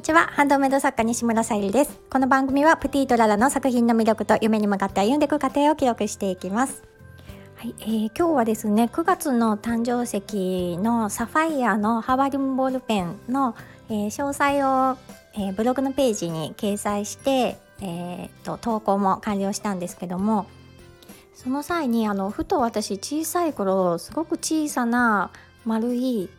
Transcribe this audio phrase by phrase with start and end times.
[0.00, 0.28] にちは。
[0.28, 2.00] ハンドメイド作家西村さゆりです。
[2.08, 6.82] この番組はプティとララの作品の魅力と夢に向かって歩んでいく過程を記録していきます。
[7.54, 13.54] はい、えー、今日はですね9月の誕生石のサファイアのハワリムボールペンの、
[13.90, 14.96] えー、詳細を、
[15.34, 20.46] えー、ブログのページに掲載して、えーと、投稿も完了したんですけども
[21.34, 25.30] その際にあのふと私小さい頃すごく小さな
[25.66, 26.30] 丸い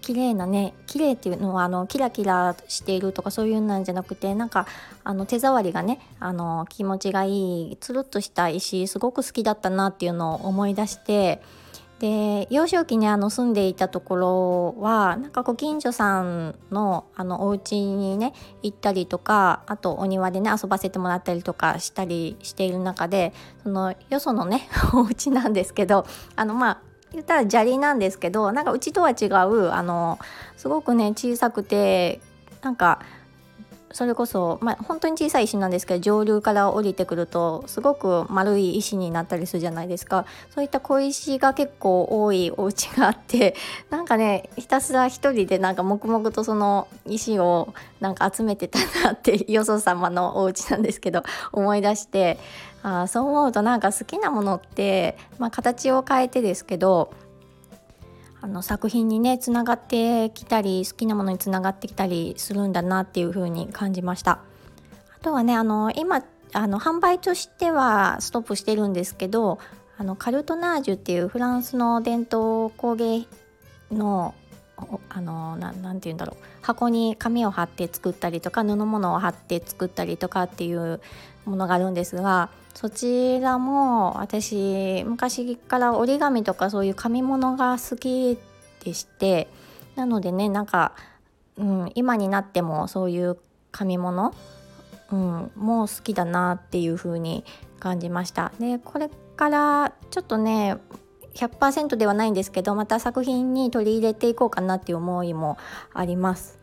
[0.00, 4.66] 綺麗なね綺麗っていうのはあのキラキラしているとかそういうなんじゃなくてなんか
[5.04, 11.40] あの手触りがねあの気持ちがいいつるっとした石すごく好きだったなっていうのを思い出して
[12.02, 18.32] で幼少期にあの住んでいたところはなんかご近所さんのあのお家にね
[18.64, 30.18] 行ったりとかあとお庭でね遊ばせてもらったりとかしたりしている中でそのよそのね お家なんですけどあのまあ言ったら砂利なんですけどなんかうちとは違うあの
[30.56, 32.20] すごくね小さくて
[32.62, 33.00] なんか
[33.92, 40.26] それこそ、まあ、本当に小さい石なんですけど上流から降りてくるとすごく丸い石になったりするじゃないですか。
[40.50, 43.54] そういった小石が結構多いお家があって
[43.90, 52.38] なんかねひたすら一人でなんか黙々とその石をなんか集めてたなって よそ様のお家なんですけど思い出して
[52.82, 57.12] あそう思うとなんか好きなものって、まあ、形を変えてですけど
[58.42, 64.40] あの作品にねつながってきたり好きなものにつながってきたりするんだなっていう風に感じました。
[65.16, 69.58] あとはねあの今あの販売としてはストップしてるんですけど
[69.96, 73.26] あのカルトナージュっていうフランスの伝統工芸
[73.92, 74.34] の
[75.08, 81.00] あのななんて言うんだろう箱に紙を貼って作ったりとか布物を貼って作ったりとかっていう
[81.44, 88.38] ものがあるんですがそちらも私昔から折り紙とかそういう紙物が好き
[88.84, 89.48] でして
[89.94, 90.92] なのでねなんか、
[91.56, 93.36] うん、今になってもそういう
[93.70, 94.34] 紙物、
[95.10, 97.44] うん、も好きだなっていう風に
[97.78, 98.52] 感じました。
[98.58, 100.76] でこれからちょっとね
[101.34, 105.58] 100%ではないんですけどまた作品に取り入れていこうかなっていう思いも
[105.92, 106.58] あります。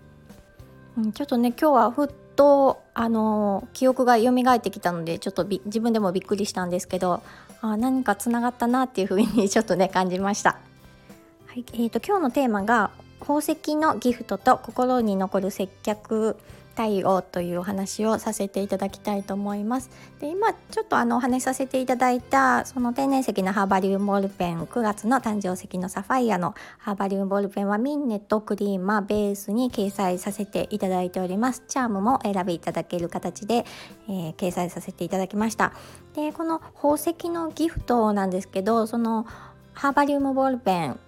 [0.98, 7.22] うん、ちょっとね今日はふっとあの記憶が蘇ってきたのでちょっと自分でもびっくりしたんですけど
[7.62, 10.58] あ何かつながったなっていうふうに ちょっとね感じました。
[11.48, 16.38] はいえーと、と今日のテーマが宝石のギフトと心に残る接客
[16.80, 19.90] 対応というお話をさせていただきたいと思います。
[20.22, 31.66] で今ちょっとあのお話しさせていただいたその天然石のハーバリウムボールペン9月の誕生石のサファイアのハーバリウムボールペンはミンネとクリーマベースに掲載させていただいております。
[31.68, 33.66] チャームも選びいただける形で、
[34.08, 35.74] えー、掲載させていただきました。
[36.16, 39.26] でこの宝石のギフトなんですけどその
[39.74, 41.00] ハーバリウムボールペン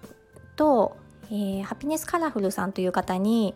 [0.54, 0.98] と、
[1.30, 3.54] えー、ハピネスカラフルさんという方に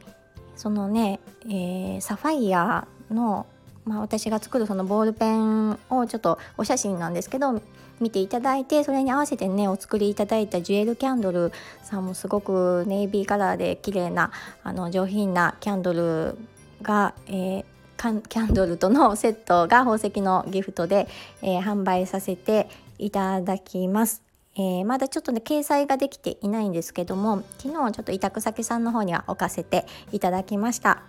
[0.56, 3.46] そのね、えー、サファイアの、
[3.84, 7.60] まあ、私が作るそのボールペンをちょっとお写真なんですけど
[8.00, 11.52] 見ていただいてそれに合わせてねお作りいただいたジュエルキャンドル
[11.82, 16.36] さんもすごくネイビーカラーで綺麗なあな上品なキャンドル
[16.82, 17.64] が、えー、
[17.96, 21.08] キャンドルとのセットが宝石のギフトで、
[21.42, 22.68] えー、販売させて
[22.98, 24.25] いただきます。
[24.58, 31.02] えー、まだちょっとね掲載ができていないんですけども昨日ちょっと委託先さんの方には置かせていただきました。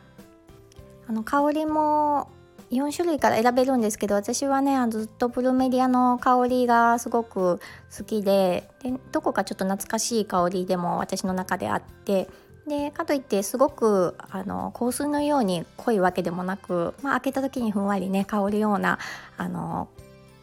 [1.08, 2.30] あの香りも
[2.70, 7.62] 4種類から選べるんですけど私はねずっとプルメリアの香りがすごく
[7.98, 12.28] 好きででどこかちょっと懐かしい香りでも私の中であって
[12.68, 19.00] でかといってすごくあの香水のように濃いわけでもなく、まあ、開けた時にふんわりね香るような
[19.38, 19.88] あの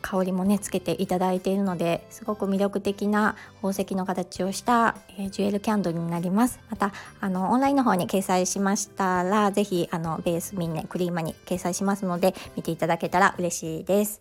[0.05, 6.61] 香りもねつけていただいているのですごく魅力的な宝石の形をした、えー、ジュエルキャンドルになります。
[6.69, 14.21] またあのオンラインの方に掲載しましたら是非あのベースミンネクリーマに掲載しますので見ていただけたら嬉しいです。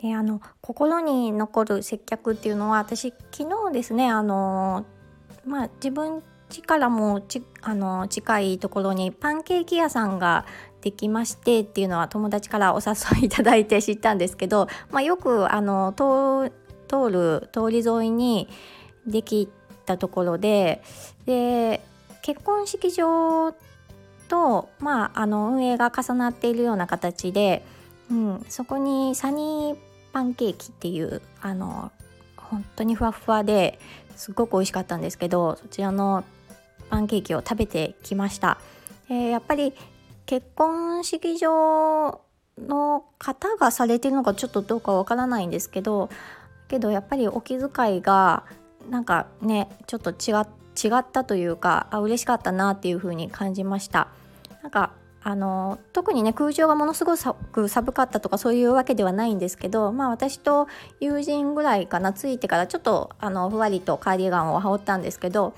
[0.00, 4.86] であの心に残る接客っていうのは私昨日ですねあの
[5.44, 10.46] まあ自分家からもちあの近いところにパンケーキ屋さんが
[10.80, 16.50] できましてっていうのは友達からお誘いいただいて知ったんですけど、 まあ、よくあの通
[17.10, 18.48] る通り沿いに
[19.06, 19.48] でき
[19.84, 20.82] たところで
[21.26, 21.82] で
[22.22, 23.54] 結婚式場
[24.28, 27.64] と、まあ、あの運営が重なっているような形で、
[28.10, 29.76] うん、そこにサニー
[30.12, 31.90] パンケーキっていうあの
[32.36, 33.78] 本当にふわふわで
[34.16, 36.24] すごく美味しかったんですけどそちらの
[36.90, 38.58] パンケーキを食べてきました。
[39.08, 39.72] やっぱり
[40.28, 42.20] 結婚式場
[42.58, 46.10] の方がされてるのかちょっとどうかわからないんですけど
[46.68, 48.44] けどやっぱりお気遣いが
[48.90, 54.08] なんかねちょっと違ったというかあ嬉しかったなっていう風に感じました。
[54.62, 54.92] なんか
[55.22, 60.68] あの特にね空調がものすごく寒かったとかそういうわけではないんですけどまあ私と
[61.00, 65.54] 友人ぐらいかなついてからちょっとあのふわりとカーディガンを羽織ったんですけど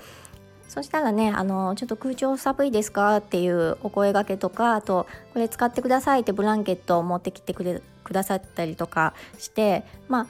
[0.71, 3.17] そしたらねあのちょっと空調寒いですか？
[3.17, 10.27] っていうお声がけとかあとこれ使ってくださいってブランケットを持ってきてくれくださったりとかしてま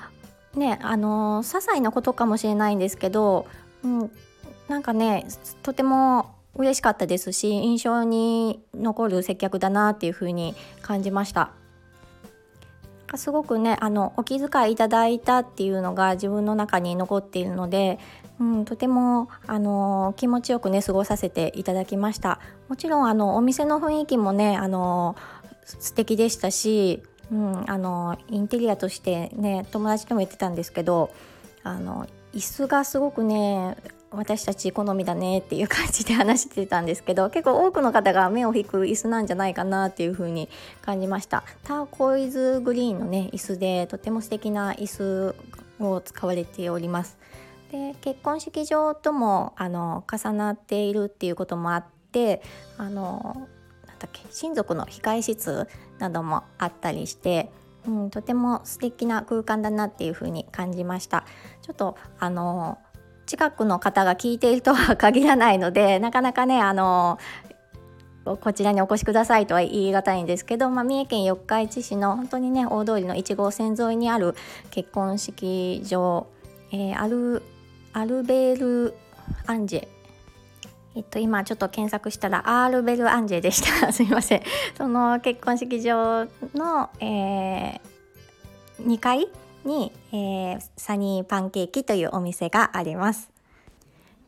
[0.55, 3.45] あねあの些細なことかもしれないんですけど、
[3.83, 4.11] うん、
[4.67, 5.27] なんかね
[5.61, 11.51] とても嬉しかったですし印象に残る接客だなっていう風に感じました。
[13.17, 17.99] すごくねあのお気遣いいただいたっていうのが自分の中に残っているので、
[18.39, 22.39] うん、とてもあの気持ちよくね過ごさせていただきました。
[22.69, 25.15] もちろんあのお店の雰囲気もねあの
[25.65, 31.11] 素敵でしたし、うん、あのインテリアとしてね友達とも言ってたんですけど
[31.63, 33.77] あの椅子がすごくね
[34.11, 40.49] 私たち好みだねっていう感じで話してたんですけど結構多くの方が目を引く椅子なんじゃないかなっていう風に
[40.81, 41.43] 感じました。
[41.63, 45.35] ターコイズグリーンのね椅子でとても素敵な椅子
[45.79, 47.17] を使われております。
[47.71, 52.41] で結婚式場ともあの重なっているっていうこともあって
[52.77, 53.47] あの
[53.87, 55.69] なんだっけ親族の控え室
[55.99, 57.49] などもあったりして
[57.87, 61.25] うん、とても素敵な空間だなっていう風に感じました。
[61.61, 62.77] ちょっとあの
[63.31, 67.17] 近くの方が聞いているとは限らないので なかなかねあの
[68.25, 74.35] こちらにお越しくださいとは言い難いんですけど、まあ、三重県四日市市の本当にね大通りの1号線沿いにある
[74.69, 76.27] 結婚式場、
[76.71, 77.41] えー、アル
[77.93, 78.93] アルベール
[79.47, 79.87] アンジェ。
[80.93, 83.91] えっと、今ちょっと検索したらアールベルアンジェでした。
[83.93, 84.41] すいません。
[84.77, 89.29] その結婚式場の、えー、2階
[89.65, 93.31] に、えー、サニーパンケーキというお店があります。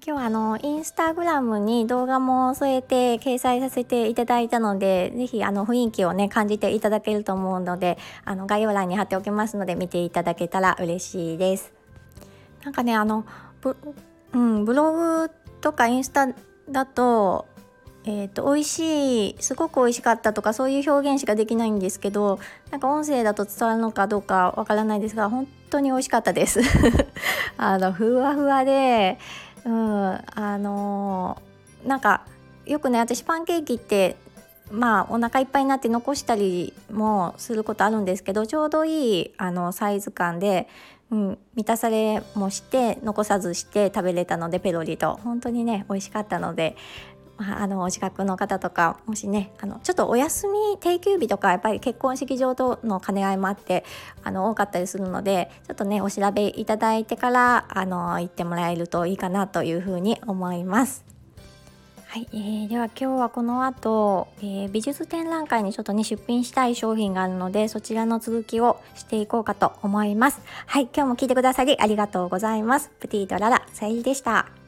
[0.06, 11.72] 今日はあのインスタグラムに動画も添えて掲載させていただいたので是非あの雰囲気をね感じていただけると思うのであの概要欄に貼っておきますので見ていただけたら嬉しいです。
[12.66, 13.26] なんかねあの
[13.62, 13.78] ブ,、
[14.34, 15.32] うん、ブログ
[15.62, 16.28] とかインスタ
[16.70, 17.46] だと
[18.06, 22.40] えーと、美味しいすごく美味しかったとかそういう表現しかできないんですけど
[22.70, 26.60] なんか音声だと伝わるのかどうかわからないですが本当に美味しかったです。
[27.58, 29.18] あのふわふわで
[29.66, 32.24] うんあのー、なんか
[32.66, 34.18] よくね私パンケーキって
[34.70, 40.68] まあお腹いっぱいになって残したりもすることあるんですけどちょうどいいあのサイズ感で、
[41.12, 45.20] うん、満たされもして残さずして食べれたのでペロリと。
[45.24, 46.76] 本当にね美味しかったので
[47.38, 53.84] まあ、あのお近くの方とかもしねあのちょっとお休み定休日とかやっぱり結婚式場との兼ね合いもあって
[54.24, 61.14] あの多かったりするのでちょっとねお調べいただいてからあの行ってもらえるといいかなというふうに思います。
[62.14, 70.40] はい、えー、では今日はこの後、えー、美術展覧会にちょっとね出品したい商品があるのでそちらの続きをしていこうかと思います。
[70.68, 72.92] はい、今日も聞いてくださりありがとうございます。
[73.00, 74.63] プティとララ、さゆりでした。